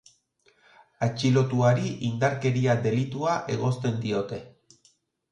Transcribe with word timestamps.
Atxilotuari 1.07 1.91
indarkeria 2.07 2.75
delitua 2.85 3.35
egozten 3.57 4.01
diote. 4.07 4.41